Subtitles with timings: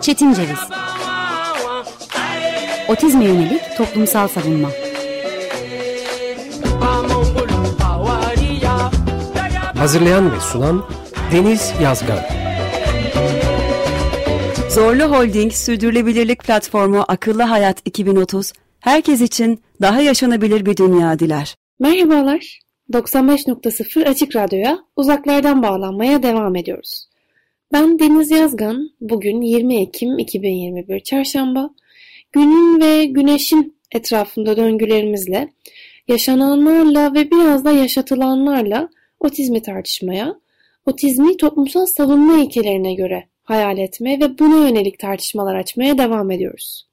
[0.00, 0.58] Çetin Ceviz
[2.88, 4.68] Otizme yönelik toplumsal savunma
[9.78, 10.84] Hazırlayan ve sunan
[11.32, 12.18] Deniz Yazgan
[14.70, 21.54] Zorlu Holding Sürdürülebilirlik Platformu Akıllı Hayat 2030 herkes için daha yaşanabilir bir dünya diler.
[21.80, 22.60] Merhabalar.
[22.92, 27.07] 95.0 Açık Radyo'ya uzaklardan bağlanmaya devam ediyoruz.
[27.72, 28.90] Ben Deniz Yazgan.
[29.00, 31.70] Bugün 20 Ekim 2021 Çarşamba.
[32.32, 35.48] Günün ve güneşin etrafında döngülerimizle,
[36.08, 38.88] yaşananlarla ve biraz da yaşatılanlarla
[39.20, 40.34] otizmi tartışmaya,
[40.86, 46.86] otizmi toplumsal savunma ilkelerine göre hayal etmeye ve buna yönelik tartışmalar açmaya devam ediyoruz.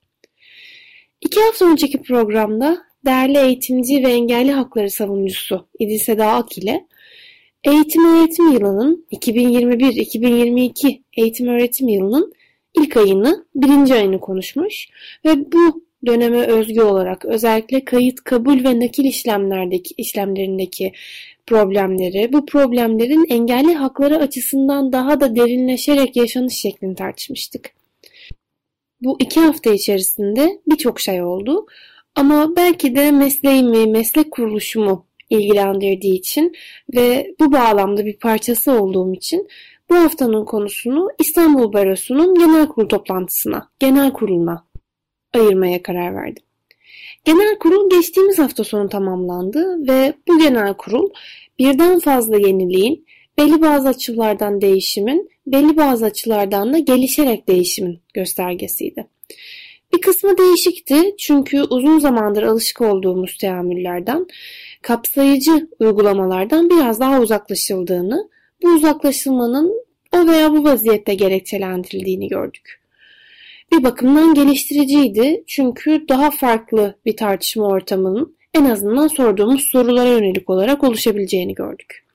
[1.22, 6.86] İki hafta önceki programda değerli eğitimci ve engelli hakları savunucusu İdil Seda Ak ile
[7.66, 12.34] eğitim öğretim yılının 2021-2022 eğitim öğretim yılının
[12.80, 14.88] ilk ayını, birinci ayını konuşmuş
[15.26, 20.94] ve bu döneme özgü olarak özellikle kayıt, kabul ve nakil işlemlerdeki işlemlerindeki
[21.48, 27.72] problemleri, bu problemlerin engelli hakları açısından daha da derinleşerek yaşanış şeklini tartışmıştık.
[29.02, 31.66] Bu iki hafta içerisinde birçok şey oldu
[32.16, 36.54] ama belki de mesleğimi, meslek kuruluşumu ilgilendirdiği için
[36.96, 39.48] ve bu bağlamda bir parçası olduğum için
[39.90, 44.66] bu haftanın konusunu İstanbul Barosu'nun genel kurul toplantısına, genel kuruluna
[45.34, 46.44] ayırmaya karar verdim.
[47.26, 51.10] Genel kurul geçtiğimiz hafta sonu tamamlandı ve bu genel kurul
[51.60, 53.06] birden fazla yeniliğin,
[53.38, 59.08] belli bazı açılardan değişimin, belli bazı açılardan da gelişerek değişimin göstergesiydi.
[59.94, 64.26] Bir kısmı değişikti çünkü uzun zamandır alışık olduğumuz teamüllerden,
[64.82, 68.30] kapsayıcı uygulamalardan biraz daha uzaklaşıldığını,
[68.64, 72.82] bu uzaklaşılmanın o veya bu vaziyette gerekçelendirildiğini gördük.
[73.72, 80.84] Bir bakımdan geliştiriciydi çünkü daha farklı bir tartışma ortamının en azından sorduğumuz sorulara yönelik olarak
[80.84, 82.06] oluşabileceğini gördük.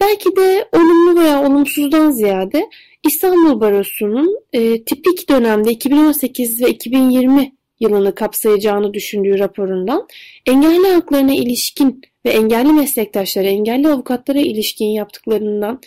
[0.00, 2.68] Belki de olumlu veya olumsuzdan ziyade
[3.06, 10.08] İstanbul Barosu'nun e, tipik dönemde 2018 ve 2020 yılını kapsayacağını düşündüğü raporundan
[10.46, 15.80] engelli haklarına ilişkin ve engelli meslektaşlara, engelli avukatlara ilişkin yaptıklarından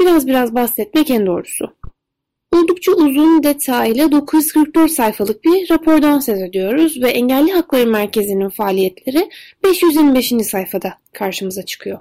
[0.00, 1.70] biraz biraz bahsetmek en doğrusu.
[2.54, 9.30] Oldukça uzun, detaylı 944 sayfalık bir rapordan söz ediyoruz ve Engelli Hakları Merkezi'nin faaliyetleri
[9.64, 10.32] 525.
[10.46, 11.98] sayfada karşımıza çıkıyor.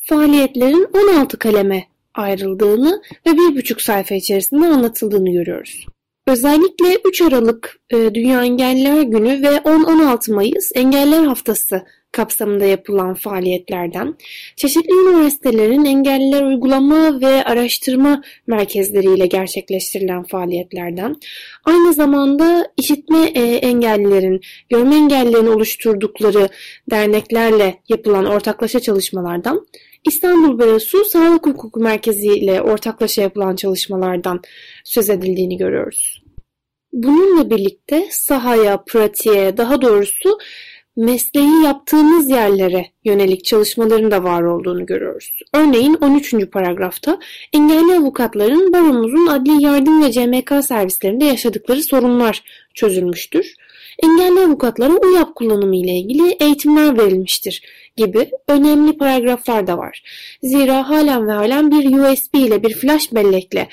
[0.00, 5.86] Faaliyetlerin 16 kaleme ayrıldığını ve 1,5 sayfa içerisinde anlatıldığını görüyoruz.
[6.26, 14.14] Özellikle 3 Aralık e, Dünya Engelliler Günü ve 10-16 Mayıs Engeller Haftası kapsamında yapılan faaliyetlerden,
[14.56, 21.16] çeşitli üniversitelerin engelliler uygulama ve araştırma merkezleriyle gerçekleştirilen faaliyetlerden,
[21.64, 26.48] aynı zamanda işitme e, engellilerin, görme engellilerin oluşturdukları
[26.90, 29.66] derneklerle yapılan ortaklaşa çalışmalardan,
[30.04, 34.40] İstanbul Barosu Sağlık Hukuku Merkezi ile ortaklaşa yapılan çalışmalardan
[34.84, 36.22] söz edildiğini görüyoruz.
[36.92, 40.38] Bununla birlikte sahaya, pratiğe, daha doğrusu
[40.96, 45.40] mesleği yaptığımız yerlere yönelik çalışmaların da var olduğunu görüyoruz.
[45.54, 46.34] Örneğin 13.
[46.52, 47.18] paragrafta
[47.52, 52.42] engelli avukatların baromuzun adli yardım ve CMK servislerinde yaşadıkları sorunlar
[52.74, 53.54] çözülmüştür.
[54.02, 57.62] Engelli avukatlara UYAP kullanımı ile ilgili eğitimler verilmiştir
[57.96, 60.02] gibi önemli paragraflar da var.
[60.42, 63.68] Zira halen ve halen bir USB ile bir flash bellekle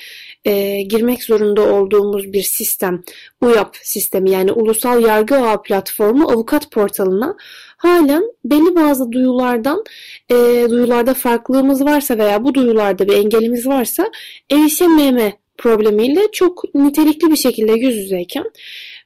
[0.45, 3.03] e, girmek zorunda olduğumuz bir sistem,
[3.41, 7.35] UYAP sistemi yani Ulusal Yargı Ağı Platformu avukat portalına
[7.77, 9.83] halen belli bazı duyulardan
[10.31, 10.35] e,
[10.69, 14.11] duyularda farklılığımız varsa veya bu duyularda bir engelimiz varsa
[14.51, 18.43] erişememe problemiyle çok nitelikli bir şekilde yüz yüzeyken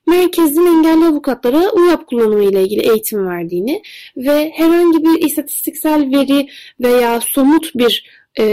[0.07, 3.81] merkezin engelli avukatlara UYAP kullanımı ile ilgili eğitim verdiğini
[4.17, 6.47] ve herhangi bir istatistiksel veri
[6.79, 8.45] veya somut bir e,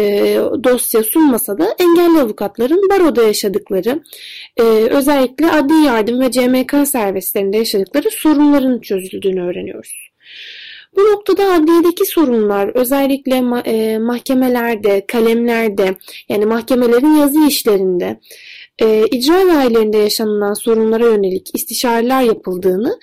[0.64, 4.02] dosya sunmasa da engelli avukatların baroda yaşadıkları,
[4.56, 10.10] e, özellikle adli yardım ve CMK servislerinde yaşadıkları sorunların çözüldüğünü öğreniyoruz.
[10.96, 15.96] Bu noktada adliyedeki sorunlar özellikle ma- e, mahkemelerde, kalemlerde
[16.28, 18.20] yani mahkemelerin yazı işlerinde
[18.80, 22.98] e, icra dairelerinde yaşanılan sorunlara yönelik istişareler yapıldığını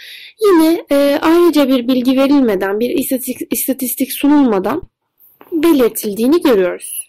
[0.45, 4.81] yine e, ayrıca bir bilgi verilmeden, bir istatistik, istatistik sunulmadan
[5.51, 7.07] belirtildiğini görüyoruz.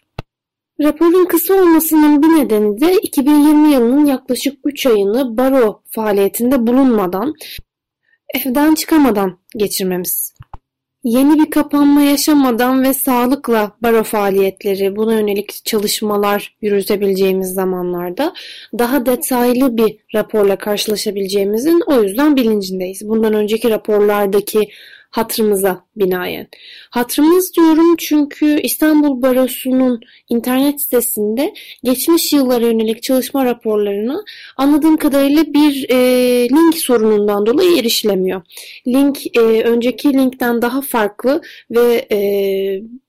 [0.83, 7.35] Raporun kısa olmasının bir nedeni de 2020 yılının yaklaşık 3 ayını baro faaliyetinde bulunmadan,
[8.35, 10.35] evden çıkamadan geçirmemiz.
[11.09, 18.35] Yeni bir kapanma yaşamadan ve sağlıkla baro faaliyetleri, buna yönelik çalışmalar yürütebileceğimiz zamanlarda
[18.79, 23.09] daha detaylı bir raporla karşılaşabileceğimizin o yüzden bilincindeyiz.
[23.09, 24.69] Bundan önceki raporlardaki
[25.11, 26.47] hatırımıza binaen.
[26.91, 34.25] Hatırımız diyorum çünkü İstanbul Barosu'nun internet sitesinde geçmiş yıllara yönelik çalışma raporlarına
[34.57, 35.99] anladığım kadarıyla bir e,
[36.49, 38.43] link sorunundan dolayı erişilemiyor.
[38.87, 42.19] Link e, önceki linkten daha farklı ve e,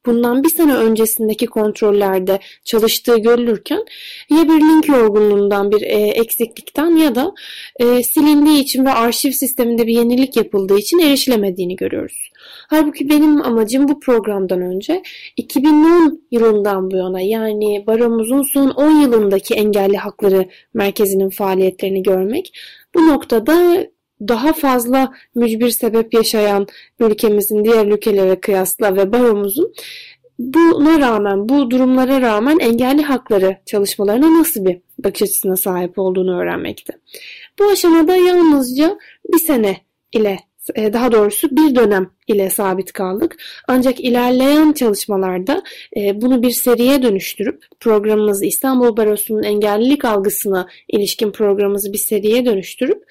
[0.10, 3.86] bundan bir sene öncesindeki kontrollerde çalıştığı görülürken
[4.30, 7.34] ya bir link yorgunluğundan bir e, eksiklikten ya da
[7.80, 12.30] e, silindiği için ve arşiv sisteminde bir yenilik yapıldığı için erişilemediğini görüyoruz.
[12.70, 15.04] Halbuki benim amacım bu programdan önce
[15.38, 22.54] 2010 yılından bu yana yani baromuzun son 10 yılındaki engelli hakları merkezinin faaliyetlerini görmek.
[22.96, 23.88] Bu noktada
[24.22, 26.68] daha fazla mücbir sebep yaşayan
[27.00, 29.74] ülkemizin diğer ülkelere kıyasla ve baromuzun
[30.40, 36.94] buna rağmen, bu durumlara rağmen engelli hakları çalışmalarına nasıl bir bakış açısına sahip olduğunu öğrenmekte.
[37.60, 38.98] Bu aşamada yalnızca
[39.34, 39.78] bir sene
[40.14, 40.40] ile
[40.76, 43.36] e, daha doğrusu bir dönem ile sabit kaldık.
[43.68, 45.64] Ancak ilerleyen çalışmalarda
[45.98, 53.04] e, bunu bir seriye dönüştürüp programımızı İstanbul Barosu'nun engellilik algısına ilişkin programımızı bir seriye dönüştürüp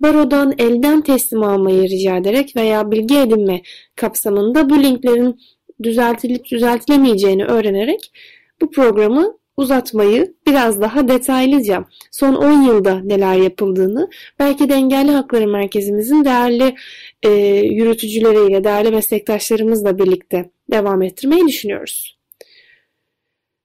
[0.00, 3.62] barodan elden teslim almayı rica ederek veya bilgi edinme
[3.96, 5.40] kapsamında bu linklerin
[5.82, 8.12] düzeltilip düzeltilemeyeceğini öğrenerek
[8.60, 15.48] bu programı uzatmayı biraz daha detaylıca son 10 yılda neler yapıldığını belki de Engelli Hakları
[15.48, 16.74] Merkezimizin değerli
[17.22, 17.30] e,
[17.66, 22.18] yürütücüleriyle, değerli meslektaşlarımızla birlikte devam ettirmeyi düşünüyoruz.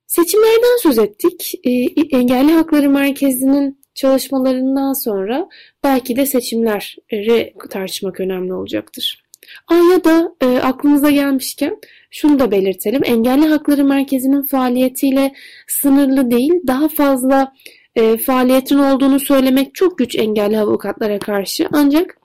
[0.08, 1.54] Seçimlerden söz ettik.
[1.64, 1.70] E,
[2.18, 5.50] Engelli Hakları Merkezi'nin çalışmalarından sonra
[5.84, 9.24] belki de seçimleri tartışmak önemli olacaktır.
[9.68, 11.78] Ay ya da e, aklımıza gelmişken
[12.12, 13.02] şunu da belirtelim.
[13.06, 15.34] Engelli Hakları Merkezi'nin faaliyetiyle
[15.68, 17.54] sınırlı değil, daha fazla
[17.96, 21.68] e, faaliyetin olduğunu söylemek çok güç engelli avukatlara karşı.
[21.72, 22.18] Ancak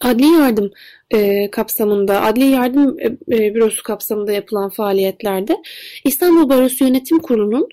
[0.00, 0.70] adli yardım
[1.10, 5.56] e, kapsamında, adli yardım e, e bürosu kapsamında yapılan faaliyetlerde
[6.04, 7.68] İstanbul Barosu Yönetim Kurulu'nun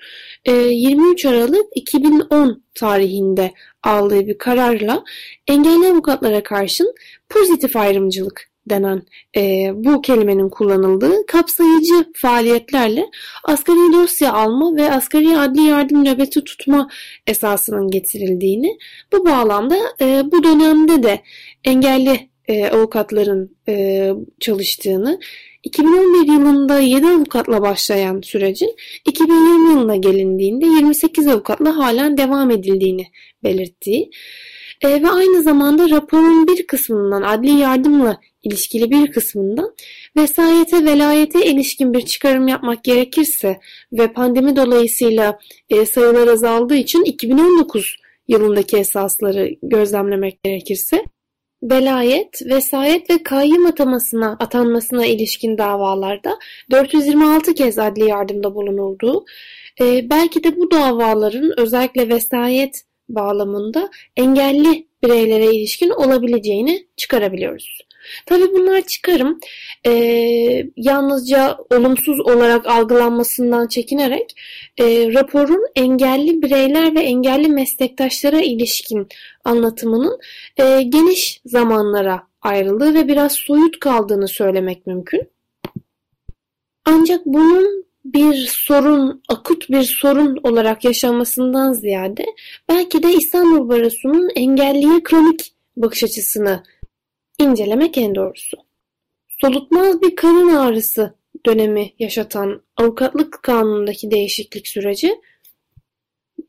[0.46, 3.52] e, 23 Aralık 2010 tarihinde
[3.84, 5.04] aldığı bir kararla
[5.48, 6.94] engelli avukatlara karşın
[7.30, 9.02] pozitif ayrımcılık denen
[9.38, 13.06] e, bu kelimenin kullanıldığı kapsayıcı faaliyetlerle
[13.44, 16.90] asgari dosya alma ve asgari adli yardım nöbeti tutma
[17.28, 18.78] esasının getirildiğini,
[19.14, 21.22] bu bağlamda e, bu dönemde de
[21.64, 24.10] engelli e, avukatların e,
[24.40, 25.20] çalıştığını,
[25.64, 33.08] 2011 yılında 7 avukatla başlayan sürecin 2020 yılına gelindiğinde 28 avukatla halen devam edildiğini
[33.44, 34.12] belirttiği
[34.82, 39.76] e, ve aynı zamanda raporun bir kısmından adli yardımla ilişkili bir kısmından
[40.18, 43.60] vesayete velayete ilişkin bir çıkarım yapmak gerekirse
[43.92, 45.40] ve pandemi dolayısıyla
[45.70, 47.96] e, sayılar azaldığı için 2019
[48.28, 51.04] yılındaki esasları gözlemlemek gerekirse
[51.64, 56.40] velayet, vesayet ve kayyım atamasına, atanmasına ilişkin davalarda
[56.72, 59.26] 426 kez adli yardımda bulunulduğu,
[59.82, 67.87] e, belki de bu davaların özellikle vesayet bağlamında engelli bireylere ilişkin olabileceğini çıkarabiliyoruz.
[68.26, 69.40] Tabii bunlar çıkarım
[69.86, 69.92] e,
[70.76, 74.36] yalnızca olumsuz olarak algılanmasından çekinerek
[74.78, 79.08] e, raporun engelli bireyler ve engelli meslektaşlara ilişkin
[79.46, 80.20] anlatımının
[80.58, 85.30] e, geniş zamanlara ayrıldığı ve biraz soyut kaldığını söylemek mümkün.
[86.86, 92.26] Ancak bunun bir sorun, akut bir sorun olarak yaşanmasından ziyade
[92.70, 96.64] belki de İstanbul Barosu'nun engelliye kronik bakış açısını
[97.40, 98.58] incelemek en doğrusu.
[99.28, 101.16] Solutmaz bir karın ağrısı
[101.46, 105.22] dönemi yaşatan avukatlık kanunundaki değişiklik süreci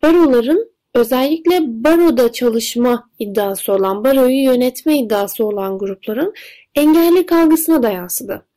[0.02, 6.34] baroların özellikle baroda çalışma iddiası olan, baroyu yönetme iddiası olan grupların
[6.74, 8.47] engelli algısına da yansıdı.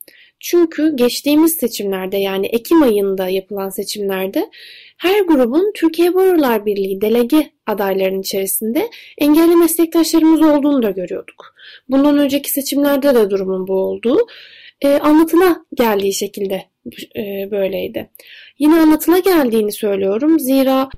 [0.42, 4.50] Çünkü geçtiğimiz seçimlerde yani Ekim ayında yapılan seçimlerde
[4.98, 11.56] her grubun Türkiye Barolar Birliği delege adaylarının içerisinde engelli meslektaşlarımız olduğunu da görüyorduk.
[11.90, 14.28] Bundan önceki seçimlerde de durumun bu olduğu
[14.82, 16.64] e, anlatıla geldiği şekilde
[17.16, 18.10] e, böyleydi.
[18.60, 20.40] Yine anlatıla geldiğini söylüyorum.
[20.40, 20.90] Zira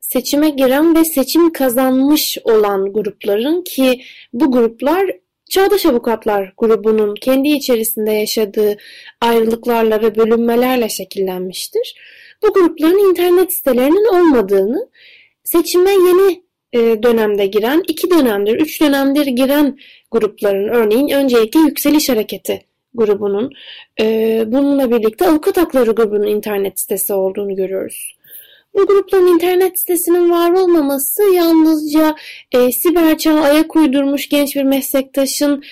[0.00, 5.21] seçime giren ve seçim kazanmış olan grupların ki bu gruplar
[5.52, 8.76] Çağdaş Avukatlar grubunun kendi içerisinde yaşadığı
[9.20, 11.94] ayrılıklarla ve bölünmelerle şekillenmiştir.
[12.42, 14.88] Bu grupların internet sitelerinin olmadığını,
[15.44, 16.42] seçime yeni
[16.72, 19.78] e, dönemde giren, iki dönemdir, üç dönemdir giren
[20.10, 22.62] grupların örneğin öncelikle Yükseliş Hareketi
[22.94, 23.52] grubunun
[24.00, 28.16] e, bununla birlikte avukat hakları grubunun internet sitesi olduğunu görüyoruz.
[28.74, 32.16] Bu grupların internet sitesinin var olmaması yalnızca
[32.52, 35.62] e, siber çağa ayak uydurmuş genç bir meslektaşın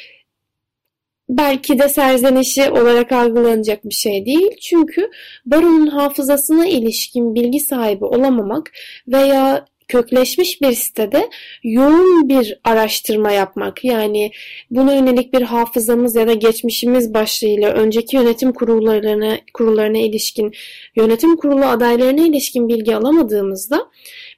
[1.28, 4.56] belki de serzenişi olarak algılanacak bir şey değil.
[4.60, 5.10] Çünkü
[5.46, 8.72] baronun hafızasına ilişkin bilgi sahibi olamamak
[9.08, 11.30] veya kökleşmiş bir sitede
[11.62, 14.30] yoğun bir araştırma yapmak yani
[14.70, 20.52] buna yönelik bir hafızamız ya da geçmişimiz başlığıyla önceki yönetim kurullarına kurullarına ilişkin
[20.96, 23.90] yönetim kurulu adaylarına ilişkin bilgi alamadığımızda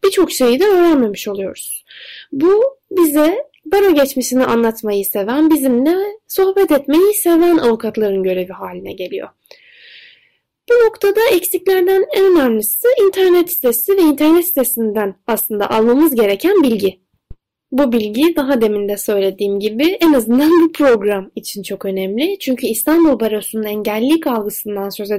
[0.04, 1.84] birçok şeyi de öğrenmemiş oluyoruz.
[2.32, 5.96] Bu bize baro geçmişini anlatmayı seven, bizimle
[6.28, 9.28] sohbet etmeyi seven avukatların görevi haline geliyor.
[10.70, 17.02] Bu noktada eksiklerden en önemlisi internet sitesi ve internet sitesinden aslında almamız gereken bilgi.
[17.72, 22.38] Bu bilgi daha demin de söylediğim gibi en azından bu program için çok önemli.
[22.38, 25.10] Çünkü İstanbul Barosu'nun engellilik algısından söz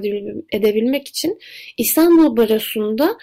[0.51, 1.39] edebilmek için
[1.77, 3.17] İstanbul Barosu'nda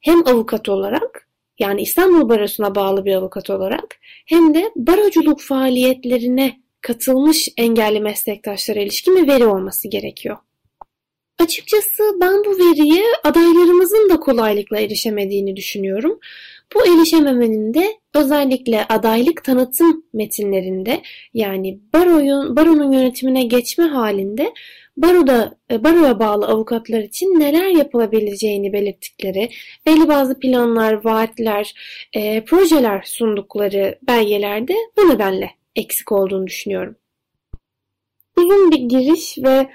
[0.00, 3.96] hem avukat olarak yani İstanbul Barosu'na bağlı bir avukat olarak
[4.26, 10.36] hem de baroculuk faaliyetlerine katılmış engelli meslektaşlara ilişkin bir veri olması gerekiyor.
[11.38, 16.18] Açıkçası ben bu veriye adaylarımızın da kolaylıkla erişemediğini düşünüyorum.
[16.74, 21.02] Bu erişememenin de özellikle adaylık tanıtım metinlerinde
[21.34, 24.52] yani baroyun, baronun yönetimine geçme halinde
[24.96, 29.48] baroda, e, baroya bağlı avukatlar için neler yapılabileceğini belirttikleri,
[29.86, 31.74] belli bazı planlar, vaatler,
[32.12, 36.96] e, projeler sundukları belgelerde bu nedenle eksik olduğunu düşünüyorum.
[38.36, 39.68] Uzun bir giriş ve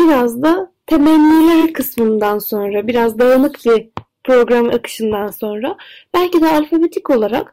[0.00, 3.88] biraz da temenniler kısmından sonra biraz dağınık bir
[4.24, 5.76] program akışından sonra
[6.14, 7.52] belki de alfabetik olarak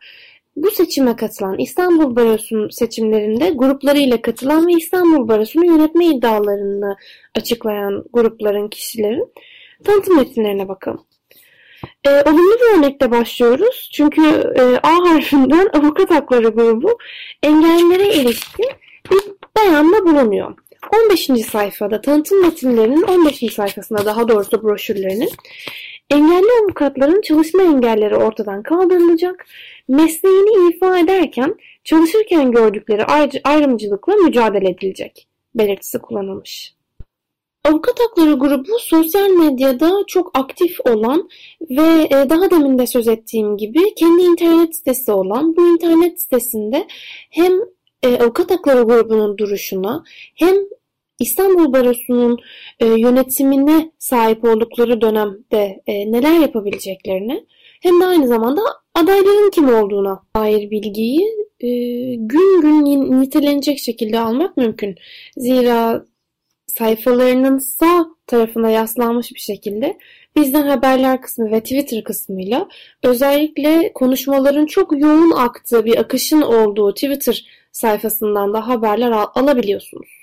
[0.55, 6.95] bu seçime katılan İstanbul Barosu'nun seçimlerinde gruplarıyla katılan ve İstanbul Barosu'nu yönetme iddialarını
[7.35, 9.33] açıklayan grupların kişilerin
[9.83, 11.03] tanıtım metinlerine bakalım.
[12.03, 13.89] E, olumlu bir örnekte başlıyoruz.
[13.93, 14.21] Çünkü
[14.59, 16.97] e, A harfinden avukat hakları grubu
[17.43, 18.69] engellilere ilişkin
[19.11, 19.21] bir
[19.57, 20.55] beyanda bulunuyor.
[20.93, 21.45] 15.
[21.45, 23.53] sayfada tanıtım metinlerinin 15.
[23.53, 25.29] sayfasında daha doğrusu broşürlerinin
[26.09, 29.45] engelli avukatların çalışma engelleri ortadan kaldırılacak,
[29.87, 33.05] mesleğini ifa ederken çalışırken gördükleri
[33.43, 36.77] ayrımcılıkla mücadele edilecek belirtisi kullanılmış.
[37.65, 41.29] Avukat Hakları grubu sosyal medyada çok aktif olan
[41.69, 46.87] ve e, daha demin de söz ettiğim gibi kendi internet sitesi olan bu internet sitesinde
[47.29, 47.53] hem
[48.03, 50.03] e, Avukat Hakları grubunun duruşuna
[50.35, 50.55] hem
[51.19, 52.37] İstanbul Barosu'nun
[52.79, 57.45] e, yönetimine sahip oldukları dönemde e, neler yapabileceklerini
[57.81, 58.61] hem de aynı zamanda
[58.95, 61.21] adayların kim olduğuna dair bilgiyi
[61.59, 61.67] e,
[62.15, 64.95] gün gün nitelenecek şekilde almak mümkün.
[65.37, 66.05] Zira
[66.67, 69.97] sayfalarının sağ tarafına yaslanmış bir şekilde
[70.35, 72.67] bizden haberler kısmı ve Twitter kısmıyla
[73.03, 80.16] özellikle konuşmaların çok yoğun aktığı bir akışın olduğu Twitter sayfasından da haberler al alabiliyorsunuz.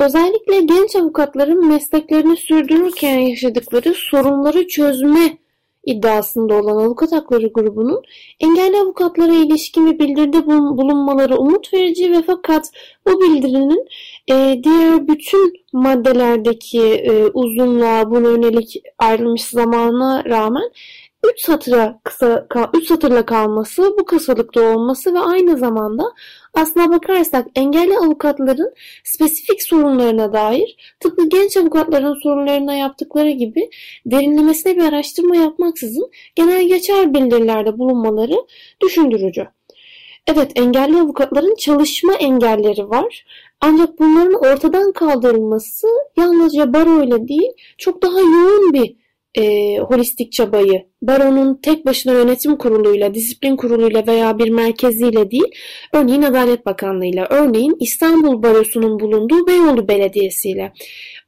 [0.00, 5.38] Özellikle genç avukatların mesleklerini sürdürürken yaşadıkları sorunları çözme
[5.84, 8.02] iddiasında olan Avukat Hakları grubunun
[8.40, 12.70] engelli avukatlara ilişkin bir bildiride bulunmaları umut verici ve fakat
[13.06, 13.86] bu bildirinin
[14.30, 20.70] e, diğer bütün maddelerdeki e, uzunluğa buna yönelik ayrılmış zamana rağmen
[21.24, 26.02] 3 satıra kısa 3 satırla kalması, bu kısalıkta olması ve aynı zamanda
[26.54, 33.70] aslına bakarsak engelli avukatların spesifik sorunlarına dair tıpkı genç avukatların sorunlarına yaptıkları gibi
[34.06, 38.46] derinlemesine bir araştırma yapmaksızın genel geçer bildirilerde bulunmaları
[38.82, 39.48] düşündürücü.
[40.26, 43.24] Evet engelli avukatların çalışma engelleri var.
[43.60, 50.86] Ancak bunların ortadan kaldırılması yalnızca baro ile değil çok daha yoğun bir e, holistik çabayı.
[51.02, 55.50] Baronun tek başına yönetim kuruluyla, disiplin kuruluyla veya bir merkeziyle değil,
[55.92, 60.72] örneğin Adalet Bakanlığı'yla, örneğin İstanbul Barosu'nun bulunduğu Beyoğlu Belediyesi ile,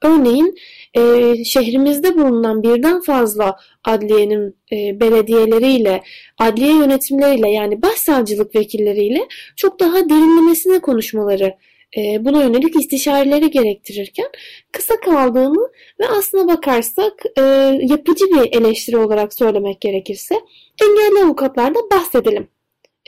[0.02, 0.54] örneğin
[0.96, 6.02] e, şehrimizde bulunan birden fazla adliyenin e, belediyeleriyle,
[6.38, 11.54] adliye yönetimleriyle yani başsavcılık vekilleriyle çok daha derinlemesine konuşmaları
[11.96, 14.28] buna yönelik istişareleri gerektirirken
[14.72, 15.70] kısa kaldığını
[16.00, 17.42] ve aslına bakarsak e,
[17.82, 20.34] yapıcı bir eleştiri olarak söylemek gerekirse
[20.82, 22.48] engelli avukatlarda bahsedelim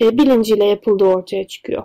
[0.01, 1.83] e, bilinciyle yapıldığı ortaya çıkıyor.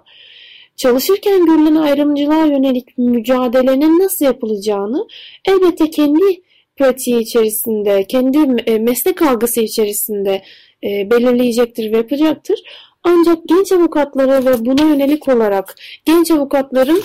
[0.76, 5.08] Çalışırken görülen ayrımcılığa yönelik mücadelenin nasıl yapılacağını
[5.46, 6.42] elbette kendi
[6.78, 10.44] pratiği içerisinde, kendi e, meslek algısı içerisinde
[10.84, 12.60] e, belirleyecektir ve yapacaktır.
[13.10, 17.02] Ancak genç avukatlara ve buna yönelik olarak genç avukatların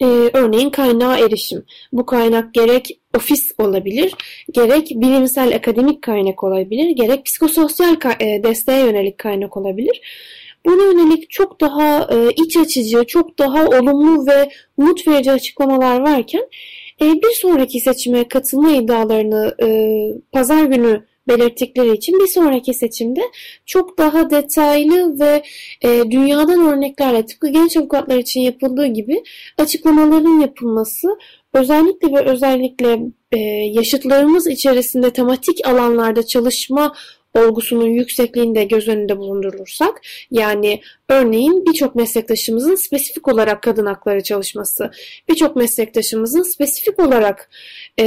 [0.00, 1.64] e, örneğin kaynağa erişim.
[1.92, 4.14] Bu kaynak gerek ofis olabilir,
[4.52, 10.00] gerek bilimsel akademik kaynak olabilir, gerek psikososyal e, desteğe yönelik kaynak olabilir.
[10.66, 16.48] Buna yönelik çok daha e, iç açıcı, çok daha olumlu ve umut verici açıklamalar varken
[17.02, 19.68] e, bir sonraki seçime katılma iddialarını e,
[20.32, 23.20] pazar günü belirttikleri için bir sonraki seçimde
[23.66, 25.42] çok daha detaylı ve
[25.82, 29.22] e, dünyadan örneklerle tıpkı genç avukatlar için yapıldığı gibi
[29.58, 31.08] açıklamaların yapılması
[31.54, 33.00] özellikle ve özellikle
[33.32, 33.38] e,
[33.72, 36.94] yaşıtlarımız içerisinde tematik alanlarda çalışma
[37.36, 40.00] olgusunun yüksekliğini de göz önünde bulundurursak
[40.30, 44.90] yani örneğin birçok meslektaşımızın spesifik olarak kadın hakları çalışması,
[45.28, 47.50] birçok meslektaşımızın spesifik olarak
[48.00, 48.04] e,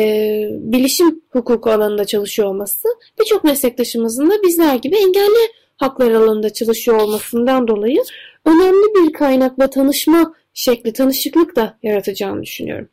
[0.51, 2.87] bilişim hukuku alanında çalışıyor olması,
[3.19, 8.03] birçok meslektaşımızın da bizler gibi engelli haklar alanında çalışıyor olmasından dolayı
[8.45, 12.89] önemli bir kaynak ve tanışma şekli, tanışıklık da yaratacağını düşünüyorum.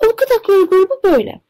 [0.00, 1.40] Avukat hakları grubu böyle.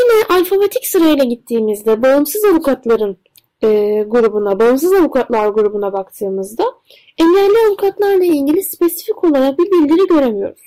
[0.00, 3.18] Yine alfabetik sırayla gittiğimizde bağımsız avukatların
[3.62, 3.68] e,
[4.08, 6.64] grubuna, bağımsız avukatlar grubuna baktığımızda
[7.18, 10.62] engelli avukatlarla ilgili spesifik olarak bir bildiri göremiyoruz.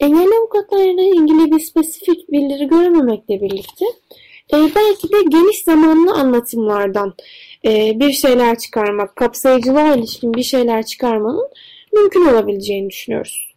[0.00, 3.84] Engelli avukatlarla ilgili bir spesifik bildiri görememekle birlikte
[4.52, 7.14] e, belki de geniş zamanlı anlatımlardan
[7.64, 11.48] e, bir şeyler çıkarmak, kapsayıcılığa ilişkin bir şeyler çıkarmanın
[11.92, 13.54] mümkün olabileceğini düşünüyoruz.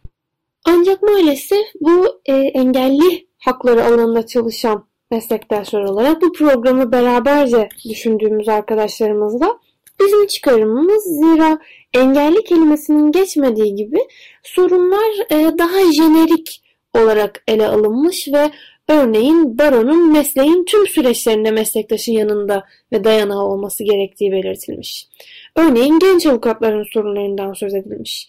[0.64, 9.58] Ancak maalesef bu e, engelli hakları alanında çalışan meslektaşlar olarak bu programı beraberce düşündüğümüz arkadaşlarımızla
[10.00, 11.58] bizim çıkarımımız zira
[11.94, 13.98] engelli kelimesinin geçmediği gibi
[14.42, 16.62] sorunlar e, daha jenerik
[16.94, 18.50] olarak ele alınmış ve
[18.88, 25.08] örneğin baronun mesleğin tüm süreçlerinde meslektaşın yanında ve dayanağı olması gerektiği belirtilmiş.
[25.56, 28.28] Örneğin genç avukatların sorunlarından söz edilmiş.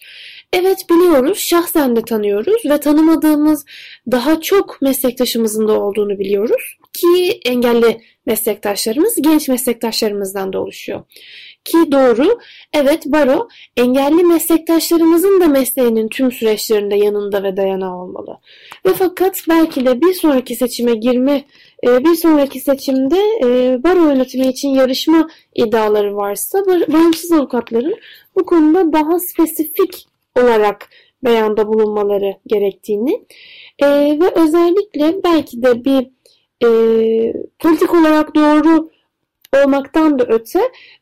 [0.58, 3.66] Evet biliyoruz, şahsen de tanıyoruz ve tanımadığımız
[4.12, 11.04] daha çok meslektaşımızın da olduğunu biliyoruz ki engelli meslektaşlarımız genç meslektaşlarımızdan da oluşuyor.
[11.66, 12.40] Ki doğru,
[12.74, 13.48] evet baro
[13.78, 18.38] engelli meslektaşlarımızın da mesleğinin tüm süreçlerinde yanında ve dayanağı olmalı.
[18.86, 21.44] Ve fakat belki de bir sonraki seçime girme,
[21.88, 27.96] e, bir sonraki seçimde e, baro yönetimi için yarışma iddiaları varsa bağımsız avukatların
[28.36, 30.90] bu konuda daha spesifik olarak
[31.24, 33.26] beyanda bulunmaları gerektiğini
[33.80, 33.88] e,
[34.20, 36.10] ve özellikle belki de bir
[36.66, 36.70] e,
[37.60, 38.90] politik olarak doğru
[39.64, 40.60] olmaktan da öte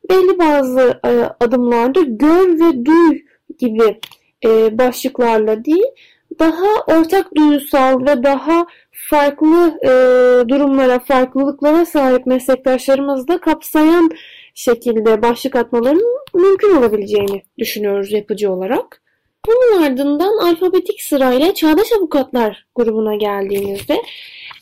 [0.10, 3.22] belli bazı e, adımlarda gör ve duy
[3.60, 4.00] gibi
[4.46, 5.92] e, başlıklarla değil
[6.40, 9.90] daha ortak duyusal ve daha farklı e,
[10.50, 14.10] durumlara, farklılıklara sahip meslektaşlarımızı da kapsayan
[14.54, 19.03] şekilde başlık atmalarının mümkün olabileceğini düşünüyoruz yapıcı olarak.
[19.48, 24.02] Bunun ardından alfabetik sırayla Çağdaş Avukatlar grubuna geldiğimizde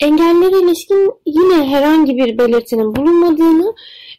[0.00, 3.74] engellere ilişkin yine herhangi bir belirtinin bulunmadığını,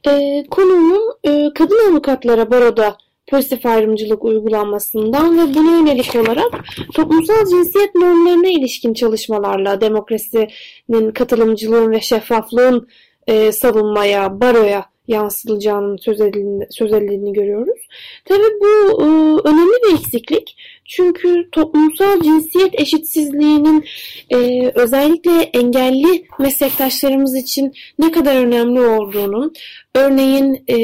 [0.08, 2.97] e, konunun e, kadın avukatlara baroda
[3.28, 12.02] pozitif ayrımcılık uygulanmasından ve buna yönelik olarak toplumsal cinsiyet normlarına ilişkin çalışmalarla demokrasinin, katılımcılığın ve
[12.02, 12.88] şeffaflığın
[13.28, 17.88] e, savunmaya, baroya yansıtılacağının söz edildiğini, söz edildiğini görüyoruz.
[18.26, 19.06] Tabi bu e,
[19.50, 20.58] önemli bir eksiklik.
[20.86, 23.86] Çünkü toplumsal cinsiyet eşitsizliğinin
[24.30, 29.54] e, özellikle engelli meslektaşlarımız için ne kadar önemli olduğunun,
[29.96, 30.78] örneğin e,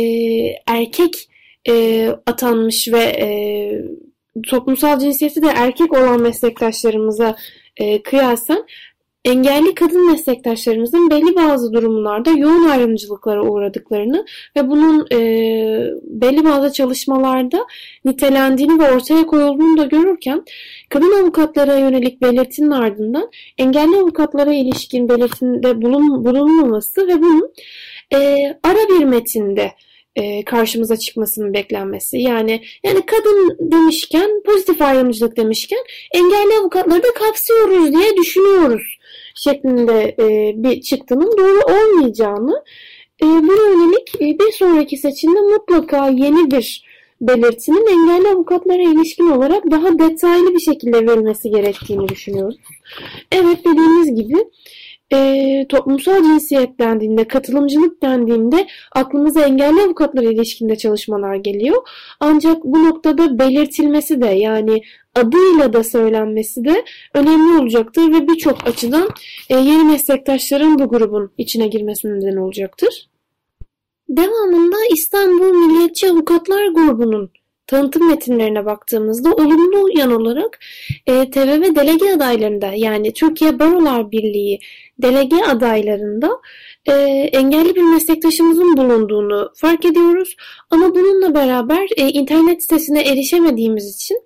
[0.67, 1.29] erkek
[1.69, 3.27] e, atanmış ve e,
[4.47, 7.35] toplumsal cinsiyeti de erkek olan meslektaşlarımıza
[7.77, 8.65] e, kıyasen
[9.25, 14.25] engelli kadın meslektaşlarımızın belli bazı durumlarda yoğun ayrımcılıklara uğradıklarını
[14.57, 15.17] ve bunun e,
[16.03, 17.65] belli bazı çalışmalarda
[18.05, 20.45] nitelendiğini ve ortaya koyulduğunu da görürken
[20.89, 27.53] kadın avukatlara yönelik belirtinin ardından engelli avukatlara ilişkin belirtinde bulun, bulunmaması ve bunun
[28.13, 28.17] e,
[28.63, 29.71] ara bir metinde
[30.15, 32.17] e, karşımıza çıkmasının beklenmesi.
[32.17, 35.79] Yani yani kadın demişken, pozitif ayrımcılık demişken
[36.13, 38.98] engelli avukatları da kapsıyoruz diye düşünüyoruz
[39.43, 42.63] şeklinde e, bir çıktının doğru olmayacağını
[43.23, 46.89] e, buna yönelik e, bir sonraki seçimde mutlaka yeni bir
[47.21, 52.57] belirtinin engelli avukatlara ilişkin olarak daha detaylı bir şekilde verilmesi gerektiğini düşünüyoruz.
[53.31, 54.35] Evet dediğimiz gibi
[55.13, 61.77] e, toplumsal cinsiyet dendiğinde, katılımcılık dendiğinde aklımıza engelli avukatlara ilişkinde çalışmalar geliyor.
[62.19, 64.81] Ancak bu noktada belirtilmesi de yani
[65.15, 69.09] adıyla da söylenmesi de önemli olacaktır ve birçok açıdan
[69.49, 73.09] e, yeni meslektaşların bu grubun içine girmesine neden olacaktır.
[74.09, 77.31] Devamında İstanbul Milliyetçi Avukatlar grubunun
[77.69, 80.59] tanıtım metinlerine baktığımızda olumlu yan olarak
[81.07, 84.59] e, TVV delege adaylarında yani Türkiye Barolar Birliği
[85.01, 86.29] delege adaylarında
[86.85, 86.93] e,
[87.33, 90.35] engelli bir meslektaşımızın bulunduğunu fark ediyoruz.
[90.69, 94.17] Ama bununla beraber e, internet sitesine erişemediğimiz için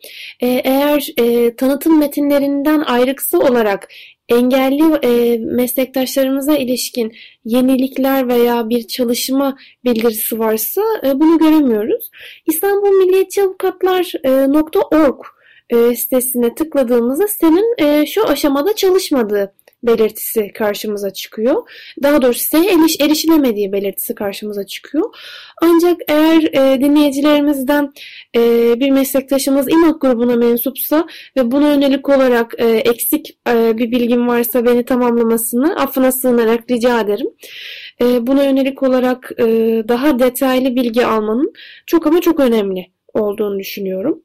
[0.42, 3.88] e, eğer e, tanıtım metinlerinden ayrıksı olarak
[4.30, 7.14] engelli e, meslektaşlarımıza ilişkin
[7.46, 12.10] yenilikler veya bir çalışma bildirisi varsa e, bunu göremiyoruz.
[12.46, 15.20] İstanbul Milliyetçi Avukatlar.org
[15.70, 19.54] e, e, sitesine tıkladığımızda senin e, şu aşamada çalışmadığı
[19.84, 21.70] belirtisi karşımıza çıkıyor.
[22.04, 25.16] Daha doğrusu siteye eriş, erişilemediği belirtisi karşımıza çıkıyor.
[25.62, 27.94] Ancak eğer e, dinleyicilerimizden
[28.36, 28.40] e,
[28.80, 34.66] bir meslektaşımız İMAK grubuna mensupsa ve buna yönelik olarak e, eksik e, bir bilgim varsa
[34.66, 37.28] beni tamamlamasını affına sığınarak rica ederim.
[38.02, 39.46] E, buna yönelik olarak e,
[39.88, 41.54] daha detaylı bilgi almanın
[41.86, 44.24] çok ama çok önemli olduğunu düşünüyorum.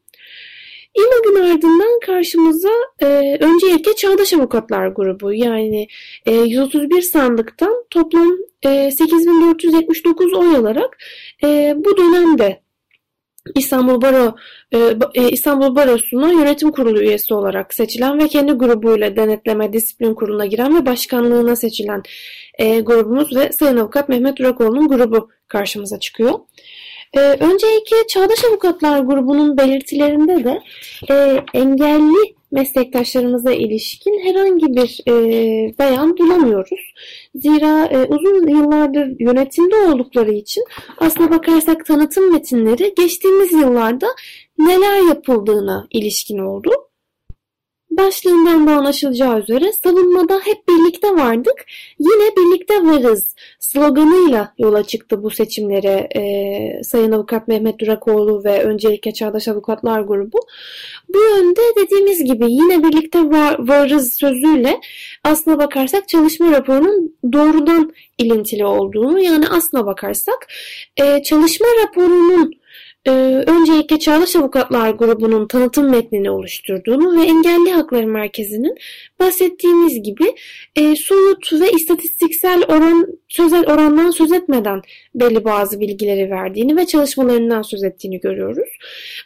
[0.95, 3.07] İMAG'ın ardından karşımıza e,
[3.41, 5.89] öncelikle Çağdaş Avukatlar grubu yani
[6.27, 10.99] e, 131 sandıktan toplam e, 8479 oy alarak
[11.45, 12.63] e, bu dönemde
[13.55, 14.37] İstanbul Baro
[14.73, 14.79] e,
[15.15, 20.77] e, İstanbul Barosu'na yönetim kurulu üyesi olarak seçilen ve kendi grubuyla denetleme disiplin kuruluna giren
[20.77, 22.03] ve başkanlığına seçilen
[22.59, 26.39] e, grubumuz ve Sayın Avukat Mehmet Durakoğlu'nun grubu karşımıza çıkıyor.
[27.15, 30.63] E, öncelikle Çağdaş Avukatlar grubunun belirtilerinde de
[31.11, 35.13] e, engelli meslektaşlarımıza ilişkin herhangi bir e,
[35.79, 36.95] beyan bulamıyoruz.
[37.35, 40.65] Zira e, uzun yıllardır yönetimde oldukları için
[40.99, 44.07] aslına bakarsak tanıtım metinleri geçtiğimiz yıllarda
[44.59, 46.71] neler yapıldığına ilişkin oldu.
[47.99, 51.65] Başlığından da anlaşılacağı üzere savunmada hep birlikte vardık,
[51.99, 59.13] yine birlikte varız sloganıyla yola çıktı bu seçimlere e, Sayın Avukat Mehmet Durakoğlu ve öncelikle
[59.13, 60.39] Çağdaş Avukatlar Grubu.
[61.09, 64.81] Bu yönde dediğimiz gibi yine birlikte var, varız sözüyle
[65.25, 70.47] aslına bakarsak çalışma raporunun doğrudan ilintili olduğunu yani aslına bakarsak
[70.97, 72.53] e, çalışma raporunun
[73.07, 78.75] ee, öncelikle Çağdaş Avukatlar grubunun tanıtım metnini oluşturduğunu ve Engelli Hakları Merkezi'nin
[79.21, 80.35] bahsettiğimiz gibi
[80.77, 84.83] e, soyut ve istatistiksel oran sözel orandan söz etmeden
[85.15, 88.69] belli bazı bilgileri verdiğini ve çalışmalarından söz ettiğini görüyoruz.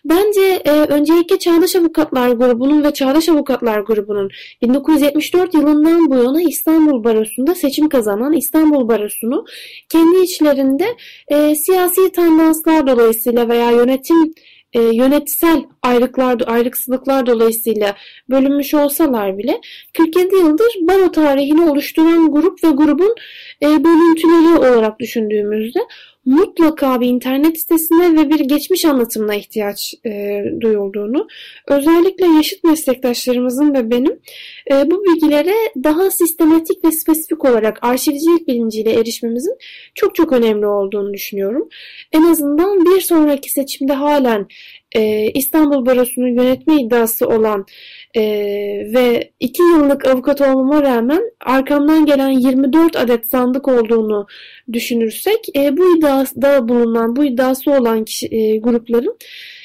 [0.05, 4.31] Bence e, öncelikle Çağdaş Avukatlar grubunun ve Çağdaş Avukatlar grubunun
[4.62, 9.44] 1974 yılından bu yana İstanbul Barosu'nda seçim kazanan İstanbul Barosu'nu
[9.88, 10.87] kendi içlerinde
[11.28, 14.35] e, siyasi tendanslar dolayısıyla veya yönetim
[14.72, 17.96] e, yönetsel ayrıklar, ayrıksızlıklar dolayısıyla
[18.30, 19.61] bölünmüş olsalar bile
[19.96, 23.14] 47 yıldır baro tarihini oluşturan grup ve grubun
[23.62, 25.80] e, bölüntüleri olarak düşündüğümüzde
[26.24, 31.26] mutlaka bir internet sitesine ve bir geçmiş anlatımına ihtiyaç e, duyulduğunu,
[31.68, 34.20] özellikle yaşıt meslektaşlarımızın ve benim
[34.72, 35.54] e, bu bilgilere
[35.85, 39.56] daha sistematik ve spesifik olarak arşivcilik bilinciyle erişmemizin
[39.94, 41.68] çok çok önemli olduğunu düşünüyorum.
[42.12, 44.46] En azından bir sonraki seçimde halen
[44.94, 47.66] e, İstanbul Barosu'nun yönetme iddiası olan
[48.16, 48.22] e,
[48.94, 54.27] ve 2 yıllık avukat olmama rağmen arkamdan gelen 24 adet sandık olduğunu
[54.72, 59.18] düşünürsek e, bu iddiada bulunan, bu iddiası olan kişi, e, grupların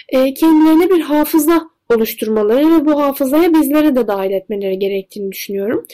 [0.09, 5.85] e, kendilerine bir hafıza oluşturmaları ve bu hafızaya bizlere de dahil etmeleri gerektiğini düşünüyorum.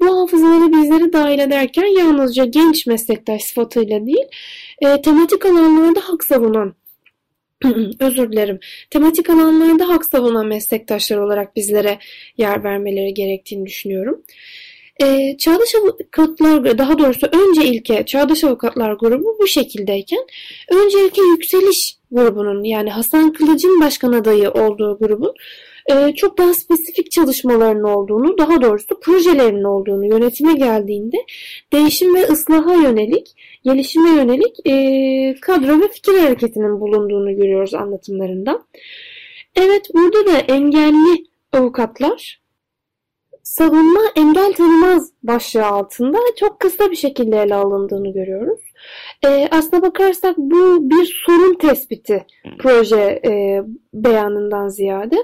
[0.00, 4.26] Bu hafızaları bizlere dahil ederken yalnızca genç meslektaş sıfatıyla değil,
[4.80, 6.74] e, tematik alanlarda hak savunan
[8.00, 8.58] özür dilerim.
[8.90, 11.98] Tematik alanlarda hak savunan meslektaşlar olarak bizlere
[12.38, 14.22] yer vermeleri gerektiğini düşünüyorum.
[15.02, 20.26] Ee, Çağdaş Avukatlar, daha doğrusu önce ilke Çağdaş Avukatlar grubu bu şekildeyken
[20.70, 25.34] önce ilke Yükseliş grubunun yani Hasan Kılıç'ın başkan adayı olduğu grubun
[25.92, 31.16] e, çok daha spesifik çalışmaların olduğunu, daha doğrusu projelerinin olduğunu yönetime geldiğinde
[31.72, 38.62] değişim ve ıslaha yönelik, gelişime yönelik e, kadro ve fikir hareketinin bulunduğunu görüyoruz anlatımlarında.
[39.56, 42.40] Evet burada da engelli avukatlar
[43.42, 48.60] savunma engel tanımaz başlığı altında çok kısa bir şekilde ele alındığını görüyoruz.
[49.24, 52.26] E, aslına bakarsak bu bir sorun tespiti
[52.58, 53.62] proje e,
[53.94, 55.16] beyanından ziyade.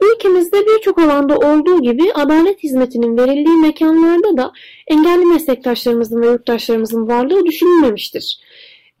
[0.00, 4.52] Ülkemizde birçok alanda olduğu gibi adalet hizmetinin verildiği mekanlarda da
[4.86, 8.40] engelli meslektaşlarımızın ve yurttaşlarımızın varlığı düşünülmemiştir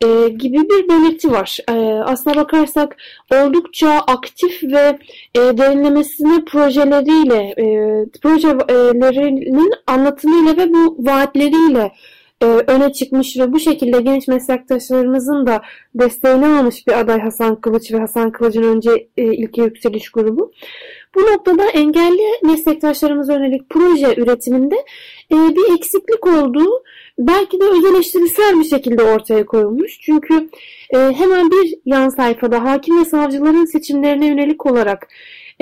[0.04, 1.58] e, gibi bir belirti var.
[1.68, 1.72] E,
[2.04, 2.96] aslına bakarsak
[3.34, 4.98] oldukça aktif ve
[5.34, 7.64] e, derinlemesine projeleriyle, e,
[8.22, 11.92] projelerinin anlatımıyla ve bu vaatleriyle
[12.42, 15.62] e, öne çıkmış ve bu şekilde genç meslektaşlarımızın da
[15.94, 20.52] desteğini almış bir aday Hasan Kılıç ve Hasan Kılıç'ın önce e, ilke yükseliş grubu.
[21.14, 24.76] Bu noktada engelli meslektaşlarımıza yönelik proje üretiminde
[25.32, 26.82] e, bir eksiklik olduğu
[27.18, 28.14] belki de öz
[28.60, 30.00] bir şekilde ortaya koyulmuş.
[30.00, 30.50] Çünkü
[30.90, 35.08] e, hemen bir yan sayfada hakim ve savcıların seçimlerine yönelik olarak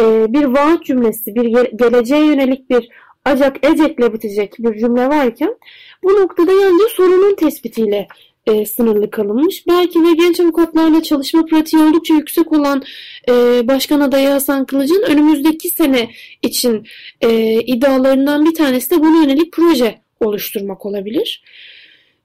[0.00, 1.44] e, bir vaat cümlesi, bir
[1.76, 2.88] geleceğe yönelik bir
[3.28, 5.56] acak ecekle bitecek bir cümle varken
[6.02, 8.08] bu noktada yalnızca sorunun tespitiyle
[8.46, 9.66] e, sınırlı kalınmış.
[9.68, 12.82] Belki de genç avukatlarla çalışma pratiği oldukça yüksek olan
[13.28, 13.32] e,
[13.68, 16.10] Başkan adayı Hasan Kılıç'ın önümüzdeki sene
[16.42, 16.86] için
[17.20, 21.42] e, iddialarından bir tanesi de buna yönelik proje oluşturmak olabilir.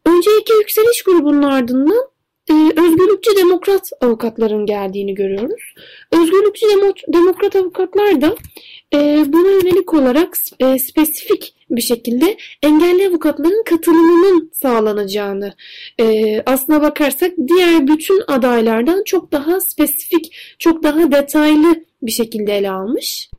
[0.06, 2.13] Önce iki yükseliş grubunun ardından
[2.52, 5.74] özgürlükçü demokrat avukatların geldiğini görüyoruz.
[6.12, 6.66] Özgürlükçü
[7.14, 8.36] demokrat avukatlar da
[8.94, 15.54] e, buna yönelik olarak e, spesifik bir şekilde engelli avukatların katılımının sağlanacağını
[16.00, 22.72] e, aslına bakarsak diğer bütün adaylardan çok daha spesifik, çok daha detaylı bir şekilde ele
[22.72, 23.30] almış.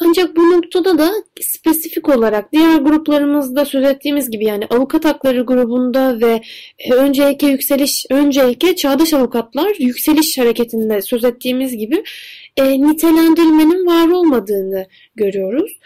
[0.00, 6.20] Ancak bu noktada da spesifik olarak diğer gruplarımızda söz ettiğimiz gibi yani avukat hakları grubunda
[6.20, 6.40] ve
[6.78, 12.02] e, öncelikle yükseliş, öncelikle çağdaş avukatlar yükseliş hareketinde söz ettiğimiz gibi
[12.56, 15.78] e, nitelendirmenin var olmadığını görüyoruz.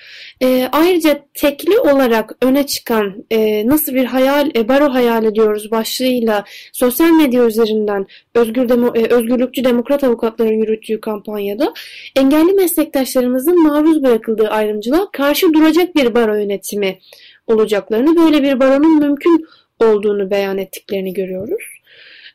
[0.42, 6.44] E, ayrıca tekli olarak öne çıkan e, nasıl bir hayal, e, baro hayal ediyoruz başlığıyla
[6.72, 11.74] sosyal medya üzerinden özgür demo, e, özgürlükçü demokrat avukatların yürüttüğü kampanyada
[12.16, 16.98] engelli meslektaşlarımızın maruz bırakıldığı ayrımcılığa karşı duracak bir baro yönetimi
[17.46, 19.46] olacaklarını, böyle bir baronun mümkün
[19.80, 21.78] olduğunu beyan ettiklerini görüyoruz.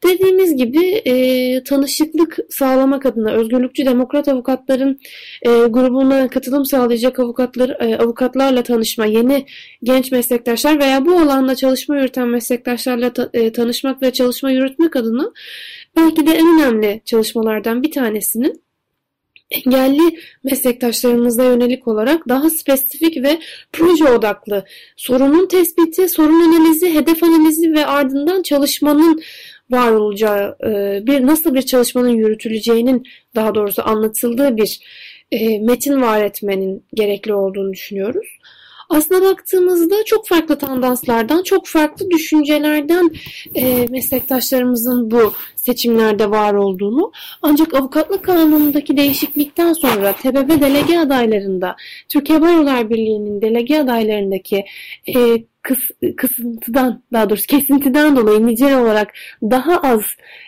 [0.03, 4.99] Dediğimiz gibi e, tanışıklık sağlamak adına özgürlükçü demokrat avukatların
[5.41, 9.45] e, grubuna katılım sağlayacak avukatlar e, avukatlarla tanışma, yeni
[9.83, 15.31] genç meslektaşlar veya bu alanda çalışma yürüten meslektaşlarla ta, e, tanışmak ve çalışma yürütmek adına
[15.97, 18.63] belki de en önemli çalışmalardan bir tanesinin
[19.53, 23.39] engelli meslektaşlarımıza yönelik olarak daha spesifik ve
[23.73, 29.21] proje odaklı sorunun tespiti, sorun analizi, hedef analizi ve ardından çalışmanın
[29.71, 34.79] var olacağı, e, bir nasıl bir çalışmanın yürütüleceğinin daha doğrusu anlatıldığı bir
[35.31, 38.27] e, metin var etmenin gerekli olduğunu düşünüyoruz.
[38.93, 43.11] Aslına baktığımızda çok farklı tandanslardan, çok farklı düşüncelerden
[43.55, 51.75] e, meslektaşlarımızın bu seçimlerde var olduğunu ancak avukatlık kanunundaki değişiklikten sonra TBB delege adaylarında
[52.09, 54.65] Türkiye Barolar Birliği'nin delege adaylarındaki
[55.15, 55.79] e, kıs,
[56.17, 60.01] kısıntıdan daha doğrusu kesintiden dolayı nicel olarak daha az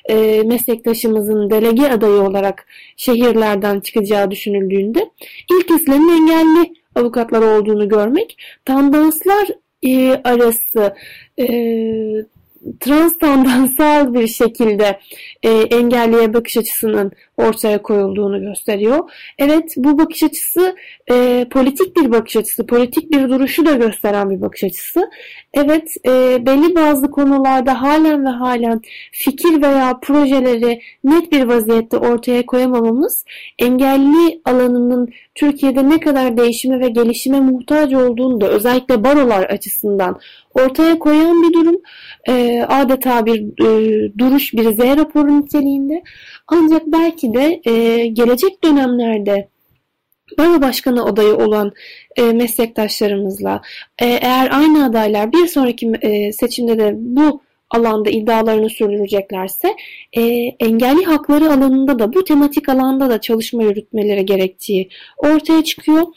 [0.10, 5.10] e, meslektaşımızın delege adayı olarak şehirlerden çıkacağı düşünüldüğünde
[5.52, 9.48] ilk izlemin engelli avukatlar olduğunu görmek tandanslar
[9.84, 10.96] e, arası
[11.40, 11.46] e,
[12.80, 15.00] transtandansal bir şekilde
[15.44, 19.12] e, engelliye bakış açısının ortaya koyulduğunu gösteriyor.
[19.40, 20.76] Evet bu bakış açısı
[21.12, 25.10] e, politik bir bakış açısı, politik bir duruşu da gösteren bir bakış açısı.
[25.54, 28.82] Evet e, belli bazı konularda halen ve halen
[29.12, 33.26] fikir veya projeleri net bir vaziyette ortaya koyamamamız
[33.60, 40.20] engelli alanının Türkiye'de ne kadar değişime ve gelişime muhtaç olduğunu da özellikle barolar açısından
[40.54, 41.82] ortaya koyan bir durum.
[42.28, 46.04] E, adeta bir e, duruş, bir Z raporu niteliğinde.
[46.48, 49.48] Ancak belki de e, gelecek dönemlerde
[50.38, 51.72] baro başkanı adayı olan
[52.16, 53.62] e, meslektaşlarımızla
[54.00, 57.45] e, eğer aynı adaylar bir sonraki e, seçimde de bu
[57.76, 59.76] alanda iddialarını sürdüreceklerse
[60.14, 60.22] e,
[60.60, 66.08] engelli hakları alanında da bu tematik alanda da çalışma yürütmeleri gerektiği ortaya çıkıyor.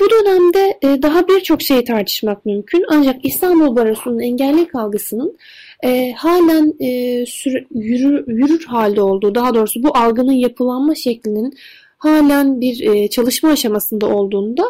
[0.00, 5.38] Bu dönemde e, daha birçok şeyi tartışmak mümkün ancak İstanbul Barosu'nun engellilik algısının
[5.84, 11.54] e, halen e, sür, yürür, yürür halde olduğu, daha doğrusu bu algının yapılanma şeklinin
[11.98, 14.62] halen bir e, çalışma aşamasında olduğunda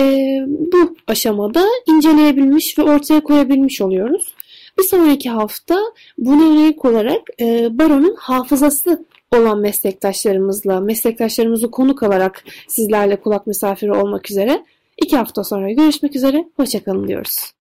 [0.00, 4.34] e, bu aşamada inceleyebilmiş ve ortaya koyabilmiş oluyoruz.
[4.78, 5.78] Bir sonraki hafta
[6.18, 9.04] buna yönelik olarak e, baronun hafızası
[9.36, 14.64] olan meslektaşlarımızla, meslektaşlarımızı konuk alarak sizlerle kulak misafiri olmak üzere
[15.02, 16.44] iki hafta sonra görüşmek üzere.
[16.56, 17.52] Hoşçakalın diyoruz.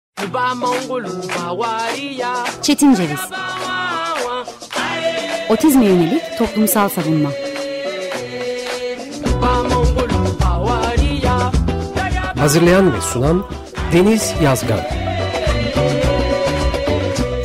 [2.62, 3.20] Çetin Ceviz
[5.50, 7.30] Otizme yönelik toplumsal savunma
[12.38, 13.46] Hazırlayan ve sunan
[13.94, 15.01] Deniz Yazgan